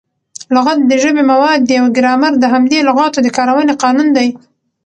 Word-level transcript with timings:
لغت 0.55 0.79
د 0.89 0.91
ژبي 1.03 1.23
مواد 1.31 1.59
دي 1.67 1.75
او 1.81 1.87
ګرامر 1.97 2.33
د 2.39 2.43
همدې 2.53 2.79
لغاتو 2.87 3.19
د 3.25 3.27
کاروني 3.37 3.73
قانون 3.83 4.07
دئ. 4.17 4.29